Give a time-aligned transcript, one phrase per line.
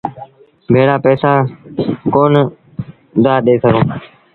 [0.73, 1.31] ڀيڙآ پئيٚسآ
[2.13, 2.41] ڪونا
[3.23, 3.85] دآ ڏي سگھون۔